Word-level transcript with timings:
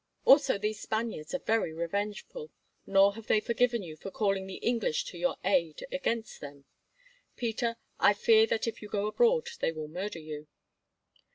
"Also 0.25 0.57
these 0.57 0.79
Spaniards 0.81 1.31
are 1.35 1.45
very 1.45 1.71
revengeful, 1.73 2.49
nor 2.87 3.13
have 3.13 3.27
they 3.27 3.39
forgiven 3.39 3.83
you 3.83 3.95
for 3.95 4.09
calling 4.09 4.47
the 4.47 4.55
English 4.55 5.05
to 5.05 5.15
your 5.15 5.35
aid 5.45 5.85
against 5.91 6.41
them. 6.41 6.65
Peter, 7.35 7.77
I 7.99 8.15
fear 8.15 8.47
that 8.47 8.65
if 8.65 8.81
you 8.81 8.89
go 8.89 9.05
abroad 9.05 9.47
they 9.59 9.71
will 9.71 9.87
murder 9.89 10.17
you." 10.17 10.47